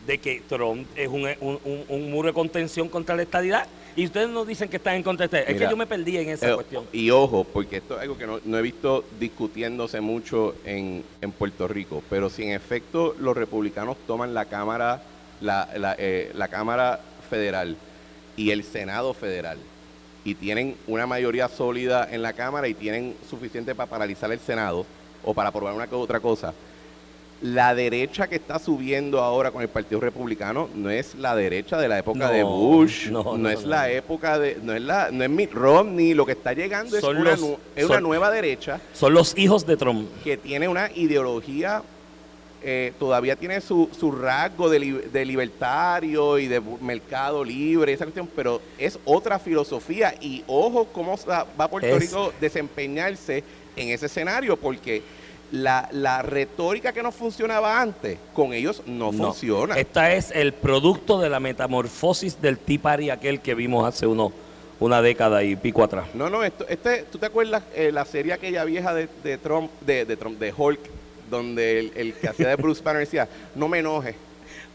[0.07, 4.05] de que Trump es un, un- un- un muro de contención contra la estadidad, y
[4.05, 5.49] ustedes nos dicen que están en contra de ustedes.
[5.55, 6.85] Es que yo me perdí en esa Eh, cuestión.
[6.91, 11.31] Y ojo, porque esto es algo que no, no he visto discutiéndose mucho en, en
[11.31, 15.03] Puerto Rico, pero si en efecto los republicanos toman la Cámara,
[15.41, 16.99] la, la, eh, la Cámara
[17.29, 17.75] Federal
[18.37, 19.57] y el Senado Federal
[20.23, 24.85] y tienen una mayoría sólida en la Cámara y tienen suficiente para paralizar el Senado
[25.23, 26.53] o para aprobar una otra cosa,
[27.41, 31.87] la derecha que está subiendo ahora con el Partido Republicano no es la derecha de
[31.87, 33.87] la época de No, Bush, no, no, no, es no, la no.
[33.87, 37.31] época de, no es la, no es Mitt Romney, lo que está llegando es, una,
[37.31, 40.07] los- nu- es una son- nueva derecha Son los hijos de Trump.
[40.23, 41.81] que tiene una ideología,
[42.63, 48.05] eh, todavía tiene su, su rasgo de, li- de libertario y de mercado libre, esa
[48.05, 53.43] cuestión, pero es otra filosofía y ojo cómo va Puerto Es- Rico desempeñarse
[53.75, 55.01] en ese escenario, porque
[55.51, 59.25] la, la retórica que no funcionaba antes, con ellos no, No.
[59.31, 59.75] funciona.
[59.77, 64.31] Esta es el producto de la metamorfosis del Tea Party aquel que vimos hace uno,
[64.79, 66.07] una década y pico atrás.
[66.13, 69.69] No, no, esto, este, ¿tú te acuerdas eh, la serie aquella vieja de, de Trump,
[69.81, 70.79] de, de Trump, de Hulk,
[71.31, 74.15] donde el, el que hacía de Bruce Banner decía, no me enojes,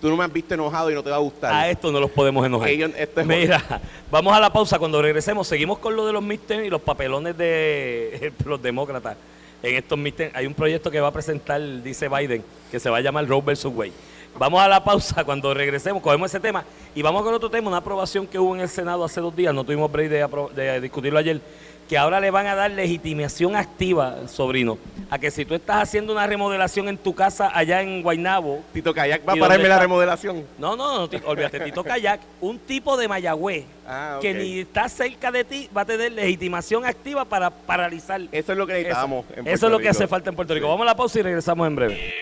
[0.00, 1.54] tú no me has visto enojado y no te va a gustar.
[1.54, 2.68] A esto no los podemos enojar.
[2.68, 3.62] Ellos- esto es Mira,
[4.10, 4.78] vamos a la pausa.
[4.78, 9.16] Cuando regresemos, seguimos con lo de los midterms y los papelones de los demócratas.
[9.62, 12.96] En estos midterms hay un proyecto que va a presentar, dice Biden, que se va
[12.98, 13.66] a llamar Roe vs.
[13.66, 13.92] Wade.
[14.38, 15.24] Vamos a la pausa.
[15.24, 16.62] Cuando regresemos, cogemos ese tema
[16.94, 19.54] y vamos con otro tema, una aprobación que hubo en el Senado hace dos días,
[19.54, 21.40] no tuvimos break de discutirlo ayer,
[21.88, 26.12] que ahora le van a dar legitimación activa, sobrino, a que si tú estás haciendo
[26.12, 29.78] una remodelación en tu casa allá en Guaynabo, Tito Kayak va a ¿Y pararme la
[29.78, 30.44] remodelación.
[30.58, 35.30] no, no, no, olvídate, Tito Kayak, un tipo de Mayagüez Ah, que ni está cerca
[35.30, 38.20] de ti va a tener legitimación activa para paralizar.
[38.32, 39.24] Eso es lo que necesitamos.
[39.30, 39.90] Eso, en Eso es Puerto lo que Rico.
[39.92, 40.66] hace falta en Puerto Rico.
[40.66, 40.70] Sí.
[40.70, 42.14] Vamos a la pausa y regresamos en breve.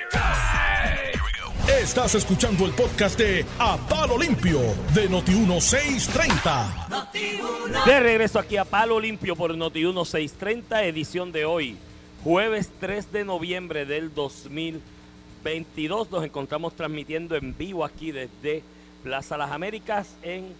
[1.81, 4.61] Estás escuchando el podcast de A Palo Limpio
[4.93, 7.54] de Noti1630.
[7.83, 11.77] De regreso aquí a Palo Limpio por Noti 1630, edición de hoy,
[12.23, 16.11] jueves 3 de noviembre del 2022.
[16.11, 18.63] Nos encontramos transmitiendo en vivo aquí desde
[19.03, 20.55] Plaza Las Américas en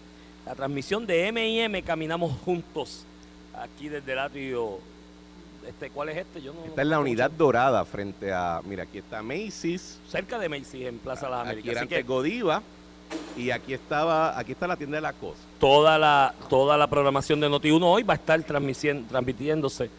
[0.45, 3.07] la transmisión de M&M Caminamos Juntos,
[3.55, 4.79] aquí desde el atrio.
[5.67, 6.43] Este, ¿Cuál es este?
[6.43, 10.51] Yo no, Está en la unidad dorada frente a, mira, aquí está Macy's, cerca de
[10.51, 11.71] Macy's en Plaza Las aquí Américas.
[11.71, 12.63] era Así antes que Godiva
[13.37, 15.41] y aquí estaba, aquí está la tienda de la cosa.
[15.59, 19.91] toda la, toda la programación de Noti1 hoy va a estar transmitiéndose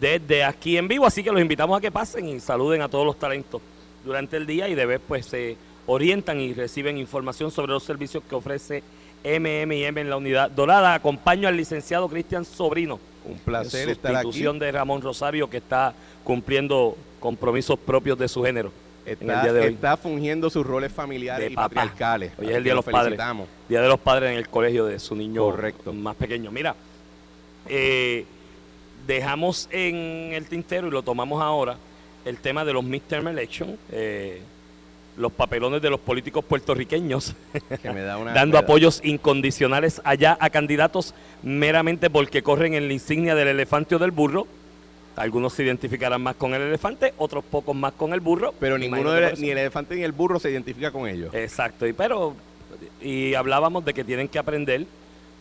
[0.00, 3.04] desde aquí en vivo, así que los invitamos a que pasen y saluden a todos
[3.04, 3.60] los talentos
[4.04, 8.22] durante el día y de vez pues se orientan y reciben información sobre los servicios
[8.28, 8.82] que ofrece
[9.24, 10.94] MMM en la unidad dorada.
[10.94, 14.22] Acompaño al licenciado Cristian Sobrino, Un placer en estar aquí.
[14.22, 18.70] sustitución de Ramón Rosario que está cumpliendo compromisos propios de su género
[19.12, 21.68] Está, está fungiendo sus roles familiares De y papá.
[21.68, 22.32] patriarcales.
[22.38, 23.18] Hoy es el Día de lo los Padres.
[23.68, 25.92] Día de los Padres en el colegio de su niño Correcto.
[25.92, 26.50] más pequeño.
[26.50, 26.74] Mira,
[27.68, 28.26] eh,
[29.06, 31.76] dejamos en el tintero y lo tomamos ahora
[32.24, 34.42] el tema de los midterm elections, eh,
[35.16, 37.34] los papelones de los políticos puertorriqueños,
[37.82, 42.92] Que me da una, dando apoyos incondicionales allá a candidatos meramente porque corren en la
[42.92, 44.46] insignia del elefante o del burro.
[45.18, 48.54] Algunos se identificarán más con el elefante, otros pocos más con el burro.
[48.58, 51.34] Pero ninguno, de- ni el elefante ni el burro se identifica con ellos.
[51.34, 52.34] Exacto, y pero
[53.00, 54.86] y hablábamos de que tienen que aprender,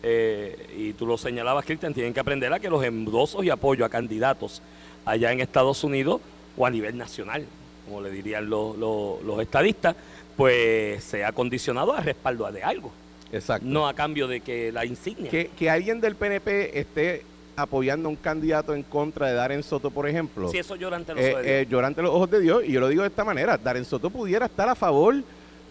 [0.04, 3.86] eh, y tú lo señalabas, Cristian, tienen que aprender a que los endosos y apoyo
[3.86, 4.62] a candidatos
[5.06, 6.22] allá en Estados Unidos
[6.56, 7.46] o a nivel nacional,
[7.86, 9.96] como le dirían los, los- los estadistas,
[10.36, 12.92] pues sea condicionado a respaldo de algo,
[13.32, 13.66] Exacto.
[13.68, 15.30] no a cambio de que la insignia.
[15.32, 17.24] Que, que alguien del PNP esté
[17.68, 20.48] apoyando a un candidato en contra de Darren Soto, por ejemplo.
[20.50, 21.62] Si eso llora ante los eh, ojos de Dios.
[21.62, 23.84] eh, llora ante los ojos de Dios, y yo lo digo de esta manera, Darren
[23.84, 25.16] Soto pudiera estar a favor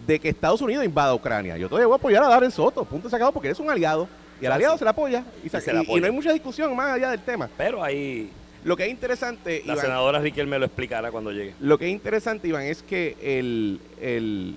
[0.06, 1.56] de que Estados Unidos invada Ucrania.
[1.56, 4.08] Yo todavía voy a apoyar a Darren Soto, punto sacado, porque él es un aliado,
[4.40, 4.78] y al Ah, aliado sí.
[4.80, 6.00] se le apoya, y, se- se le y- y apoya.
[6.00, 7.48] no hay mucha discusión más allá del tema.
[7.56, 8.30] Pero ahí
[8.64, 11.54] Lo que es interesante, La Iván, senadora Riquel me lo explicará cuando llegue.
[11.60, 14.56] lo que es interesante, Iván, es que el, el-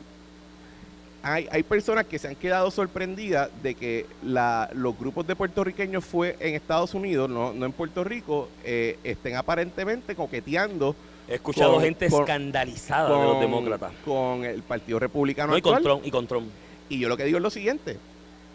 [1.22, 6.04] hay, hay personas que se han quedado sorprendidas de que la- los grupos de puertorriqueños
[6.06, 10.96] fue en Estados Unidos, no, no en Puerto Rico, eh, estén aparentemente coqueteando
[11.32, 13.92] He escuchado Con- gente con- escandalizada de los demócratas.
[14.04, 15.94] con el Partido Republicano No, y con actual.
[15.98, 16.08] Trump.
[16.08, 16.48] Y con Trump.
[16.90, 17.98] Y yo lo que digo es lo siguiente,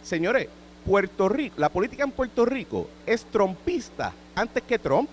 [0.03, 0.49] señores,
[0.85, 5.09] Puerto Rico, la política en Puerto Rico es trompista antes que Trump.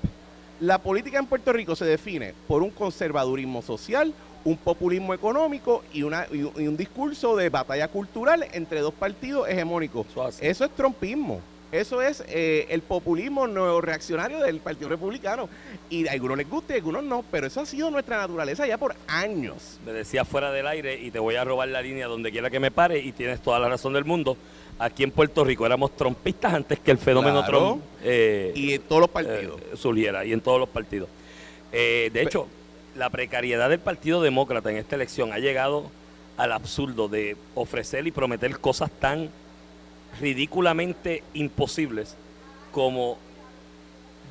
[0.59, 4.12] La política en Puerto Rico se define por un conservadurismo social,
[4.45, 8.95] un populismo económico y, una, y un, y un discurso de batalla cultural entre dos
[8.95, 10.07] partidos hegemónicos.
[10.41, 11.41] Eso es trumpismo.
[11.71, 15.49] Eso es eh, el populismo neoreaccionario del Partido Republicano.
[15.89, 18.67] Y a algunos les gusta y a algunos no, pero eso ha sido nuestra naturaleza
[18.67, 19.79] ya por años.
[19.87, 22.61] Me decía fuera del aire y te voy a robar la línea donde quiera que
[22.61, 24.37] me pare y tienes toda la razón del mundo.
[24.79, 27.59] Aquí en Puerto Rico éramos trompistas antes que el fenómeno Claro.
[27.59, 29.59] Trump eh, Y en todos los partidos.
[29.63, 31.09] eh, surgiera y en todos los partidos.
[31.73, 32.49] Eh, de hecho,
[32.97, 35.91] la precariedad del Partido Demócrata en esta elección ha llegado
[36.37, 39.31] al absurdo de ofrecer y prometer cosas tan
[40.21, 42.17] ridículamente imposibles
[42.71, 43.19] como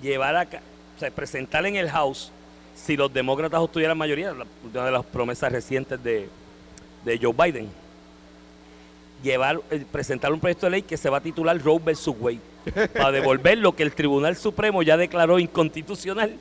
[0.02, 2.32] llevar a o sea, presentar en el House
[2.76, 6.30] si los demócratas obtuvieran mayoría, una de las promesas recientes de,
[7.06, 7.70] de Joe Biden,
[9.24, 12.08] llevar, eh, presentar un proyecto de ley que se va a titular Roe vs.
[12.20, 12.40] Wade,
[12.94, 16.38] para devolver lo que el Tribunal Supremo ya declaró inconstitucional.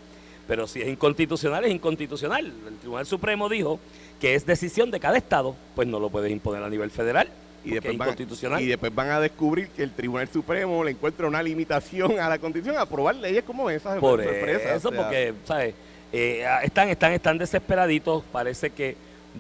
[0.51, 2.45] Pero si es inconstitucional, es inconstitucional.
[2.45, 3.79] El Tribunal Supremo dijo
[4.21, 7.29] que es decisión de cada estado, pues no lo puedes imponer a nivel federal.
[7.65, 8.61] Y después, es van, inconstitucional.
[8.61, 12.41] y después van a descubrir que el Tribunal Supremo le encuentra una limitación a la
[12.41, 14.01] Constitución a aprobar leyes como esas.
[14.01, 15.75] Por sorpresa, eso, o sea, porque, ¿sabes?
[16.13, 18.25] Eh, están, están, están desesperaditos.
[18.33, 18.97] Parece que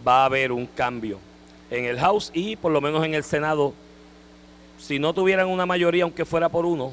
[0.06, 1.18] va a haber un cambio
[1.72, 3.74] en el House y por lo menos en el Senado.
[4.78, 6.92] Si no tuvieran una mayoría, aunque fuera por uno,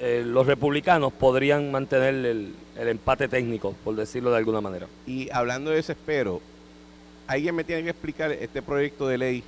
[0.00, 4.86] eh, los republicanos podrían mantener el, el empate técnico, por decirlo de alguna manera.
[5.06, 6.40] Y hablando de desespero,
[7.26, 9.44] alguien me tiene que explicar este proyecto de ley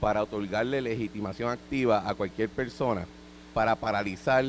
[0.00, 3.06] para otorgarle legitimación activa a cualquier persona
[3.54, 4.44] para paralizar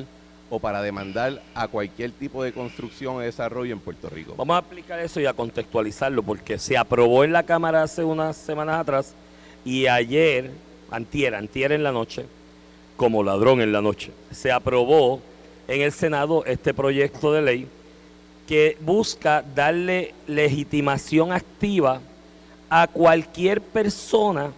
[0.49, 4.35] o para demandar a cualquier tipo de construcción o desarrollo en Puerto Rico.
[4.37, 8.37] Vamos a aplicar eso y a contextualizarlo, porque se aprobó en la Cámara hace unas
[8.37, 9.13] semanas atrás
[9.65, 10.51] y ayer,
[10.91, 12.25] antier, antier en la noche,
[12.97, 15.21] como ladrón en la noche, se aprobó
[15.67, 17.67] en el Senado este proyecto de ley
[18.47, 22.01] que busca darle legitimación activa
[22.69, 24.51] a cualquier persona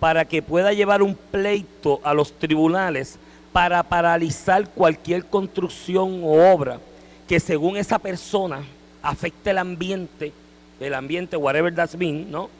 [0.00, 3.18] para que pueda llevar un pleito a los tribunales
[3.52, 6.80] para paralizar cualquier construcción o obra
[7.28, 8.62] que según esa persona
[9.02, 10.32] afecte el ambiente,
[10.80, 12.50] el ambiente, whatever that's mean, ¿no?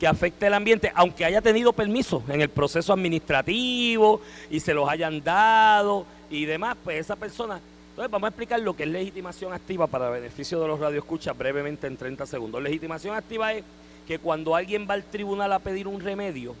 [0.00, 4.88] Que afecte el ambiente, aunque haya tenido permiso en el proceso administrativo y se los
[4.88, 7.60] hayan dado y demás, pues esa persona.
[7.96, 11.86] Entonces vamos a explicar lo que es legitimación activa para beneficio de los radioescuchas brevemente
[11.86, 12.62] en 30 segundos.
[12.62, 13.64] Legitimación activa es
[14.06, 16.54] que cuando alguien va al tribunal a pedir un remedio,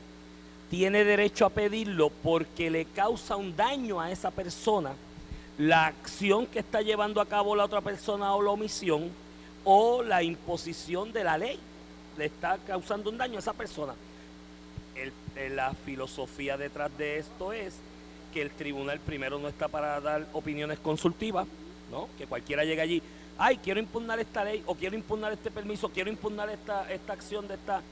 [0.70, 4.94] tiene derecho a pedirlo porque le causa un daño a esa persona
[5.58, 9.10] la acción que está llevando a cabo la otra persona o la omisión
[9.64, 11.58] o la imposición de la ley
[12.16, 13.94] le está causando un daño a esa persona.
[15.50, 17.74] La filosofía detrás de esto es
[18.32, 21.46] que el tribunal primero no está para dar opiniones consultivas,
[21.90, 22.08] ¿no?
[22.18, 23.02] Que cualquiera llegue allí,
[23.38, 27.46] ay, quiero impugnar esta ley, o quiero impugnar este permiso, quiero impugnar esta, esta acción
[27.48, 27.82] de esta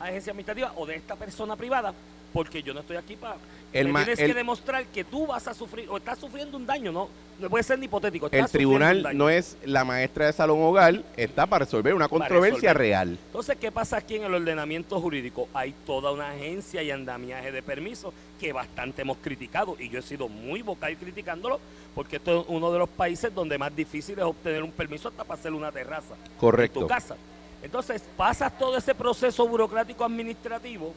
[0.00, 1.92] agencia administrativa o de esta persona privada,
[2.32, 3.36] porque yo no estoy aquí para...
[3.72, 6.66] El me tienes el- que demostrar que tú vas a sufrir, o estás sufriendo un
[6.66, 7.08] daño, ¿no?
[7.38, 8.28] No puede ser ni hipotético.
[8.32, 12.76] El tribunal no es la maestra de salón hogar, está para resolver una controversia resolver.
[12.78, 13.18] real.
[13.26, 15.48] Entonces, ¿qué pasa aquí en el ordenamiento jurídico?
[15.54, 20.02] Hay toda una agencia y andamiaje de permisos que bastante hemos criticado y yo he
[20.02, 21.60] sido muy vocal criticándolo
[21.94, 25.24] porque esto es uno de los países donde más difícil es obtener un permiso hasta
[25.24, 26.80] para hacer una terraza Correcto.
[26.80, 27.16] en tu casa.
[27.62, 30.94] Entonces, pasas todo ese proceso burocrático administrativo,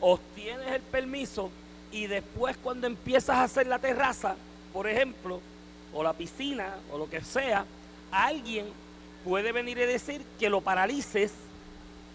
[0.00, 1.50] obtienes el permiso
[1.92, 4.34] y después cuando empiezas a hacer la terraza,
[4.72, 5.40] por ejemplo,
[5.92, 7.64] o la piscina o lo que sea,
[8.10, 8.66] alguien
[9.24, 11.32] puede venir y decir que lo paralices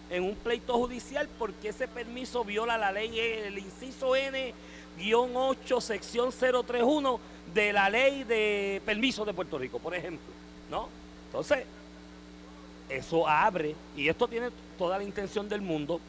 [0.10, 7.20] en un pleito judicial porque ese permiso viola la ley, el inciso N-8, sección 031
[7.54, 10.28] de la ley de permisos de Puerto Rico, por ejemplo.
[10.70, 10.90] ¿No?
[11.28, 11.66] Entonces,
[12.90, 14.48] eso abre, y esto tiene
[14.78, 16.00] toda la intención del mundo,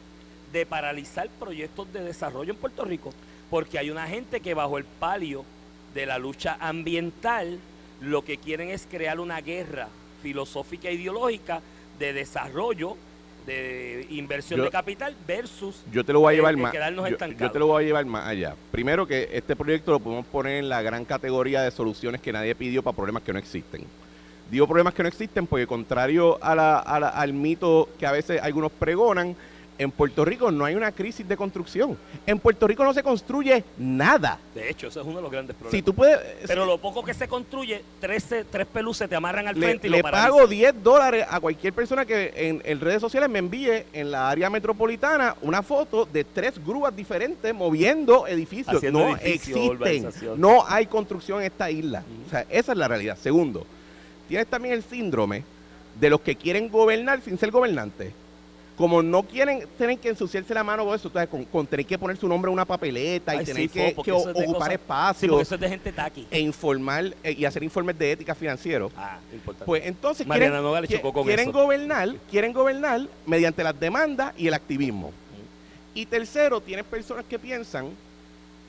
[0.53, 3.13] de paralizar proyectos de desarrollo en Puerto Rico,
[3.49, 5.45] porque hay una gente que bajo el palio
[5.93, 7.59] de la lucha ambiental
[8.01, 9.87] lo que quieren es crear una guerra
[10.23, 11.61] filosófica e ideológica
[11.99, 12.95] de desarrollo,
[13.45, 16.71] de inversión Yo- de capital versus Yo te lo voy a llevar más.
[16.71, 17.41] quedarnos Yo, estancados.
[17.41, 18.55] yo te lo voy a llevar más allá.
[18.71, 22.55] Primero que este proyecto lo podemos poner en la gran categoría de soluciones que nadie
[22.55, 23.83] pidió para problemas que no existen.
[24.49, 28.11] Digo problemas que no existen porque contrario a la- a la- al mito que a
[28.11, 29.35] veces algunos pregonan,
[29.77, 31.97] en Puerto Rico no hay una crisis de construcción.
[32.25, 34.37] En Puerto Rico no se construye nada.
[34.53, 35.71] De hecho, eso es uno de los grandes problemas.
[35.71, 36.19] Si tú puedes...
[36.47, 39.89] Pero lo poco que se construye, tres, tres peluces te amarran al le, frente y
[39.89, 40.31] le lo paralizan.
[40.35, 44.29] pago 10 dólares a cualquier persona que en, en redes sociales me envíe en la
[44.29, 48.75] área metropolitana una foto de tres grúas diferentes moviendo edificios.
[48.75, 50.09] Haciendo no existen.
[50.35, 52.03] No hay construcción en esta isla.
[52.27, 53.17] O sea, esa es la realidad.
[53.17, 53.65] Segundo,
[54.29, 55.43] tienes también el síndrome
[55.99, 58.13] de los que quieren gobernar sin ser gobernantes.
[58.77, 61.97] Como no quieren, tienen que ensuciarse la mano con eso, entonces, con, con tener que
[61.99, 65.55] poner su nombre en una papeleta y tener sí, que, es ocupar espacio Sí, eso
[65.55, 66.25] es de gente taqui.
[66.31, 68.89] e informar eh, y hacer informes de ética financiero.
[68.95, 69.65] Ah, importante.
[69.65, 71.59] Pues entonces Mariana quieren, qui- chocó con quieren eso.
[71.59, 75.11] gobernar, quieren gobernar mediante las demandas y el activismo.
[75.93, 77.89] Y tercero, tienes personas que piensan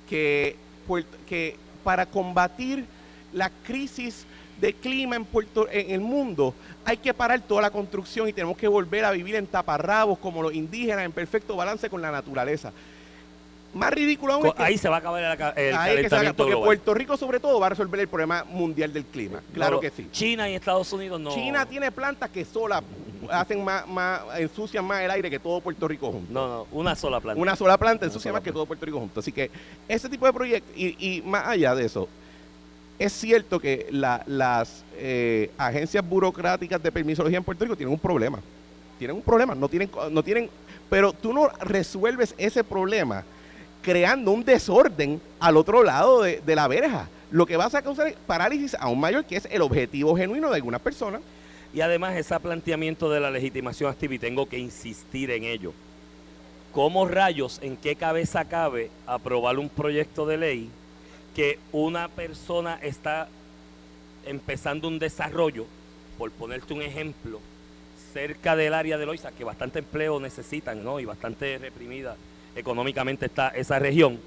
[0.08, 0.56] que,
[0.88, 2.84] Puerto- que para combatir
[3.32, 4.26] la crisis
[4.60, 8.56] de clima en Puerto en el mundo hay que parar toda la construcción y tenemos
[8.56, 12.72] que volver a vivir en taparrabos como los indígenas en perfecto balance con la naturaleza.
[13.72, 15.22] Más ridículo aún es que Ahí se va a acabar
[15.56, 16.66] el, el Ahí es que se calentamiento porque global.
[16.66, 19.40] Puerto Rico sobre todo va a resolver el problema mundial del clima.
[19.54, 20.08] Claro No, que sí.
[20.10, 21.32] China y Estados Unidos no.
[21.32, 22.82] China tiene plantas que sola
[23.30, 26.32] hacen más, más, ensucian más el aire que todo Puerto Rico junto.
[26.32, 27.40] No, no, una sola planta.
[27.40, 29.20] Una sola planta Una ensucia sola más que todo Puerto Rico junto.
[29.20, 29.50] Así que
[29.86, 32.08] ese tipo de proyectos, y, y más allá de eso,
[33.00, 37.98] es cierto que la- las eh, agencias burocráticas de permisología en Puerto Rico tienen un
[37.98, 38.38] problema.
[38.98, 40.50] Tienen un problema, no tienen, no tienen,
[40.90, 43.24] pero tú no resuelves ese problema
[43.82, 47.08] creando un desorden al otro lado de, de la verja.
[47.30, 50.56] Lo que vas a causar es parálisis aún mayor, que es el objetivo genuino de
[50.56, 51.22] algunas personas.
[51.72, 55.72] Y además ese planteamiento de la legitimación activa, y tengo que insistir en ello.
[56.72, 60.70] ¿Cómo rayos, en qué cabeza cabe aprobar un proyecto de ley
[61.34, 63.28] que una persona está
[64.26, 65.66] empezando un desarrollo,
[66.18, 67.40] por ponerte un ejemplo,
[68.12, 71.00] cerca del área de Loiza, que bastante empleo necesitan, ¿no?
[71.00, 72.16] Y bastante reprimida
[72.56, 74.18] económicamente está esa región,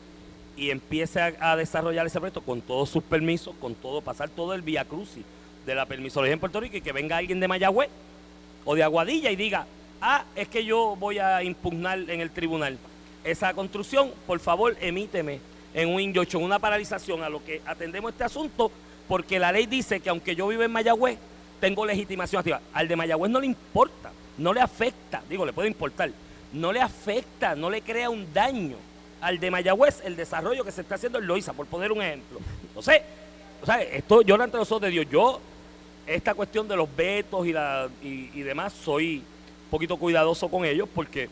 [0.55, 4.61] y empiece a, desarrollar ese proyecto con todos sus permisos, con todo, pasar todo el
[4.61, 5.23] vía crucis
[5.65, 7.89] de la permisología en Puerto Rico y que venga alguien de Mayagüez
[8.65, 9.65] o de Aguadilla y diga,
[10.01, 12.77] ah, es que yo voy a impugnar en el tribunal
[13.23, 15.39] esa construcción, por favor emíteme
[15.73, 18.71] en un injunction, una paralización a lo que atendemos este asunto,
[19.07, 21.17] porque la ley dice que aunque yo viva en Mayagüez,
[21.59, 22.61] tengo legitimación activa.
[22.73, 26.11] Al de Mayagüez no le importa, no le afecta, digo, le puede importar,
[26.51, 28.75] no le afecta, no le crea un daño
[29.21, 32.39] al de Mayagüez el desarrollo que se está haciendo en Loiza, por poner un ejemplo.
[32.67, 33.01] Entonces,
[33.61, 35.39] o sea, esto yo ante los ojos de Dios, yo
[36.05, 40.89] esta cuestión de los vetos y, la, y demás, soy un poquito cuidadoso con ellos
[40.93, 41.29] porque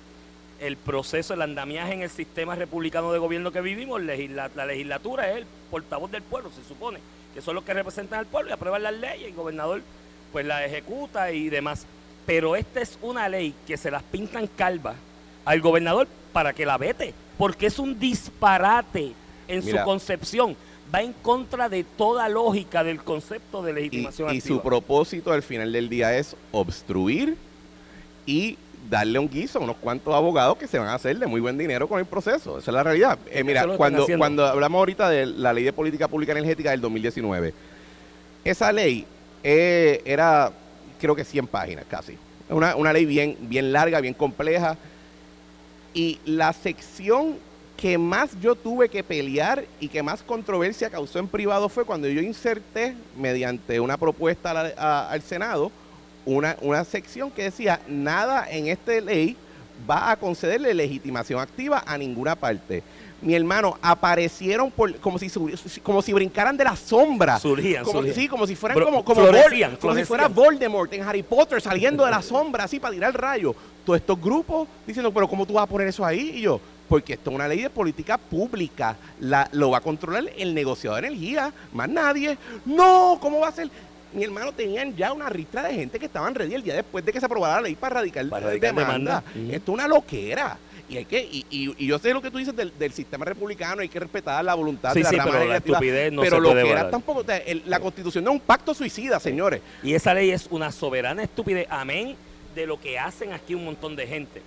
[0.62, 5.30] el proceso, el andamiaje en el sistema republicano de gobierno que vivimos, legisla- la legislatura
[5.32, 7.00] es el portavoz del pueblo, se supone,
[7.34, 9.82] que son los que representan al pueblo y aprueban las leyes, y el gobernador
[10.32, 11.86] pues la ejecuta y demás.
[12.26, 14.96] Pero esta es una ley que se las pintan calvas
[15.44, 19.14] al gobernador para que la vete, porque es un disparate
[19.48, 19.80] en Mira.
[19.82, 20.56] su concepción.
[20.94, 24.56] Va en contra de toda lógica del concepto de Y, legitimación y activa.
[24.58, 27.38] su propósito al final del día es obstruir
[28.26, 28.58] y
[28.90, 31.58] darle un guiso a unos cuantos abogados que se van a hacer de muy buen
[31.58, 32.58] dinero con el proceso.
[32.58, 33.18] Esa es la realidad.
[33.30, 37.54] Eh, mira, cuando, cuando hablamos ahorita de la ley de política pública energética del 2019,
[38.44, 39.06] esa ley
[39.44, 40.52] eh, era,
[41.00, 42.18] creo que 100 páginas casi.
[42.50, 44.78] Una, una ley bien, bien larga, bien compleja.
[45.94, 47.38] Y la sección
[47.78, 52.08] que más yo tuve que pelear y que más controversia causó en privado fue cuando
[52.08, 55.72] yo inserté, mediante una propuesta a la- a- al Senado,
[56.26, 59.36] una, una sección que decía, nada en esta ley
[59.90, 62.84] va a concederle legitimación activa a ninguna parte.
[63.22, 65.30] Mi hermano, aparecieron por, como, si,
[65.84, 67.40] como si brincaran de la sombra.
[67.40, 68.16] Surgían, como, surgían.
[68.16, 71.62] Sí, como si fueran Bro- como, como, florecían, como si fuera Voldemort en Harry Potter
[71.62, 73.56] saliendo de la sombra así para tirar rayos.
[73.86, 76.32] Todos estos grupos diciendo, pero ¿cómo tú vas a poner eso ahí?
[76.36, 78.96] Y yo, porque esto es una ley de política pública.
[79.20, 82.38] La, lo va a controlar el negociador de energía, más nadie.
[82.66, 83.70] No, ¿cómo va a ser?
[84.14, 87.14] Mi hermano tenían ya una ristra de gente que estaban ready el día después de
[87.14, 89.24] que se aprobara la ley para radicar, Para radicar demanda.
[89.36, 90.58] Esto es una loquera.
[90.90, 93.24] Y, hay que, y, y- y yo sé lo que tú dices del, del sistema
[93.24, 96.22] republicano, hay que respetar la voluntad Sí, de la sí, rama pero la estupidez no
[96.22, 98.42] pero se lo puede que era tampoco, o sea, el- la constitución no es un
[98.42, 99.62] pacto suicida, señores.
[99.84, 102.18] Y esa ley es una soberana estupidez, amén,
[102.56, 104.42] de lo que hacen aquí un montón de gente.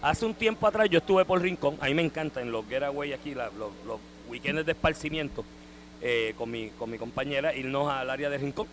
[0.00, 3.12] Hace un tiempo atrás yo estuve por Rincón, a mí me encanta en los getaway
[3.12, 4.00] aquí, la- los, los
[4.30, 5.44] weekends de esparcimiento,
[6.00, 8.66] eh, con, mi, con mi compañera, irnos al área de Rincón.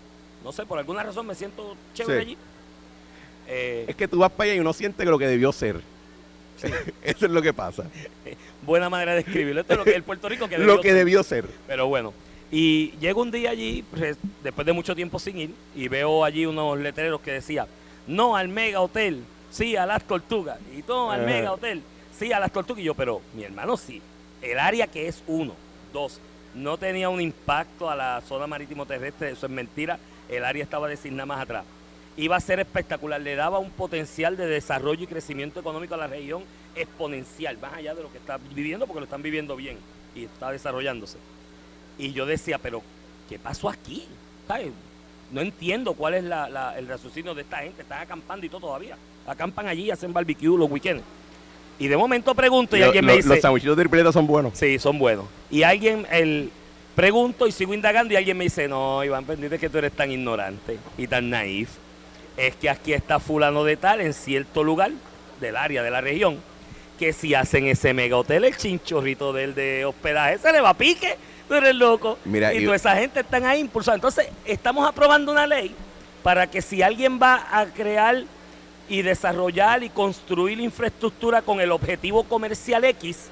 [0.47, 2.25] No sé, por alguna razón me siento chévere Sí.
[2.25, 2.37] allí.
[3.49, 5.81] Eh, Es que tú vas para allá y uno siente que lo que debió ser.
[7.03, 7.83] Eso es lo que pasa.
[8.65, 9.59] buena manera de escribirlo.
[9.59, 10.97] Esto es lo que el Puerto Rico que lo que ser.
[10.97, 11.45] debió ser.
[11.67, 12.13] Pero bueno,
[12.49, 13.83] Y llego un día allí,
[14.41, 17.67] después de mucho tiempo sin ir, y veo allí unos letreros que decía,
[18.07, 19.21] no al Mega Hotel,
[19.51, 20.59] sí a las tortugas.
[20.77, 21.25] Y todo al.
[21.25, 21.81] Mega Hotel,
[22.17, 22.81] sí a las tortugas.
[22.81, 24.01] Y yo, pero mi hermano sí.
[24.41, 25.55] El área que es uno,
[25.91, 26.21] dos,
[26.55, 29.99] no tenía un impacto a la zona marítimo terrestre, eso es mentira.
[30.29, 31.63] El área estaba designada más atrás.
[32.17, 36.07] Iba a ser espectacular, le daba un potencial de desarrollo y crecimiento económico a la
[36.07, 36.43] región
[36.75, 39.77] exponencial, más allá de lo que está viviendo, porque lo están viviendo bien
[40.15, 41.17] y está desarrollándose.
[41.97, 42.81] Y yo decía, pero
[43.29, 44.05] ¿qué pasó aquí?
[44.47, 44.69] ¿Sabes?
[45.31, 47.81] No entiendo cuál es la- la- el raciocinio de esta gente.
[47.81, 48.95] Están acampando y todo todavía.
[49.27, 51.03] Acampan allí, hacen barbecue los weekends.
[51.79, 53.29] Y de momento pregunto y Lo- alguien lo- me dice...
[53.29, 54.57] los sandwichitos de tripleta son buenos.
[54.57, 55.25] Sí, son buenos.
[55.51, 56.49] Y alguien, el,
[56.97, 60.11] pregunto y sigo indagando y alguien me dice, no, Iván, pendiente que tú eres tan
[60.11, 61.69] ignorante y tan naif.
[62.35, 64.89] Es que aquí está fulano de tal en cierto lugar
[65.39, 66.39] del área, de la región,
[66.97, 70.73] que si hacen ese mega hotel, el chinchorrito del de hospedaje, se le va a
[70.73, 71.17] pique.
[71.47, 72.17] Tú eres loco.
[72.25, 73.97] Mira, y y- toda esa gente están ahí impulsando.
[73.97, 75.75] Entonces, estamos aprobando una ley
[76.23, 78.23] para que si alguien va a crear
[78.89, 83.29] y desarrollar y construir infraestructura con el objetivo comercial X,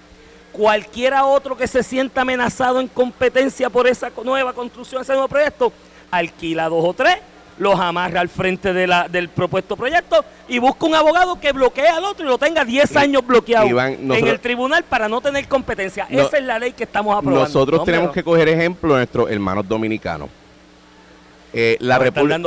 [0.56, 5.74] cualquiera otro que se sienta amenazado en competencia por esa nueva construcción, ese nuevo proyecto,
[6.12, 7.18] alquila dos o tres,
[7.58, 11.88] los amarra al frente de la- del propuesto proyecto y busca un abogado que bloquee
[11.88, 15.22] al otro y lo tenga 10 I- años bloqueado Iván, en el tribunal para no
[15.22, 16.06] tener competencia.
[16.10, 17.46] No- Esa es la ley que estamos aprobando.
[17.46, 20.30] Nosotros No, tenemos pero que coger ejemplo de nuestros hermanos dominicanos.
[21.58, 22.38] Eh, la, República-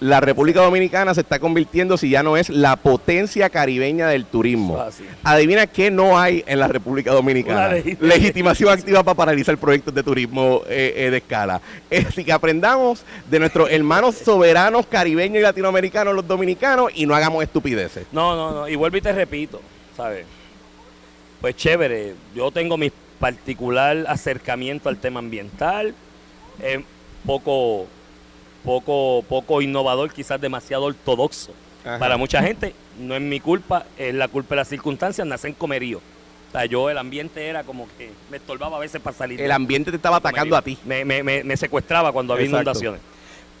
[0.00, 4.80] la República Dominicana se está convirtiendo, si ya no es, la potencia caribeña del turismo.
[4.80, 5.04] Así.
[5.22, 7.76] Adivina qué no hay en la República Dominicana.
[8.00, 11.60] Legitimación activa para paralizar proyectos de turismo eh, eh, de escala.
[11.88, 17.14] Es decir, que aprendamos de nuestros hermanos soberanos caribeños y latinoamericanos, los dominicanos, y no
[17.14, 18.04] hagamos estupideces.
[18.10, 18.68] No, no, no.
[18.68, 19.60] Y vuelvo y te repito,
[19.96, 20.26] ¿sabes?
[21.40, 25.94] Pues chévere, yo tengo mi particular acercamiento al tema ambiental,
[26.60, 26.80] es
[27.24, 27.86] poco,
[28.64, 31.52] poco, poco innovador, quizás demasiado ortodoxo.
[31.84, 31.98] Ajá.
[31.98, 35.54] Para mucha gente, no es mi culpa, es la culpa de las circunstancias, nace en
[35.54, 35.98] comerío.
[35.98, 39.40] O sea, yo el ambiente era como que me estorbaba a veces para salir.
[39.40, 40.78] El ambiente te estaba atacando a ti.
[40.84, 42.62] me, me- me- me secuestraba cuando había Exacto.
[42.70, 43.00] inundaciones.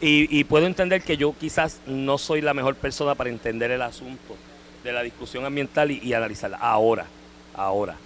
[0.00, 3.82] Y, y puedo entender que yo quizás no soy la mejor persona para entender el
[3.82, 4.36] asunto
[4.82, 6.56] de la discusión ambiental y, y analizarla.
[6.58, 7.06] Ahora,
[7.54, 7.96] ahora,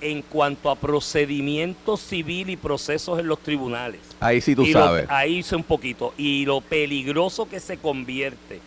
[0.00, 4.80] en cuanto a procedimiento civil y procesos en los tribunales, Ahí sí tú y lo-
[4.80, 5.06] sabes.
[5.08, 6.14] ahí hice un poquito.
[6.16, 8.60] Y lo peligroso que se convierte,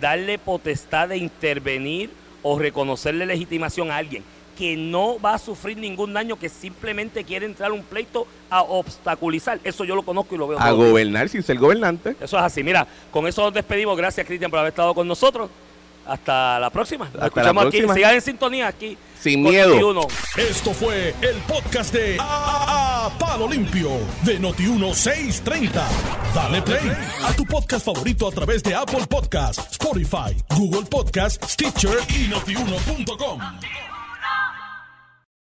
[0.00, 2.10] darle potestad de intervenir
[2.42, 4.22] o reconocerle legitimación a alguien
[4.56, 8.62] que no va a sufrir ningún daño, que simplemente quiere entrar a un pleito a
[8.62, 9.60] obstaculizar.
[9.62, 10.58] Eso yo lo conozco y lo veo.
[10.58, 12.16] A gobernar sin ser gobernante.
[12.20, 12.64] Eso es así.
[12.64, 13.96] Mira, con eso nos despedimos.
[13.96, 15.48] Gracias, Cristian, por haber estado con nosotros.
[16.08, 17.04] Hasta la próxima.
[17.04, 17.92] Nos Hasta la escuchamos próxima.
[17.92, 17.98] aquí.
[18.00, 18.98] Sigan en sintonía aquí.
[19.20, 19.74] Sin miedo.
[19.76, 20.08] Noti1.
[20.38, 23.90] Esto fue el podcast de A, A- Palo Limpio
[24.22, 25.82] de Noti1630.
[26.34, 26.92] Dale play
[27.24, 33.40] a tu podcast favorito a través de Apple Podcasts, Spotify, Google Podcasts, Stitcher y notiuno.com.